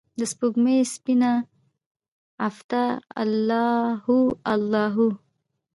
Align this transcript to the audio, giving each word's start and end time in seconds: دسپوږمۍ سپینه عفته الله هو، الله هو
دسپوږمۍ 0.19 0.77
سپینه 0.93 1.31
عفته 2.47 2.83
الله 3.21 3.71
هو، 4.05 4.19
الله 4.53 4.85
هو 4.95 5.07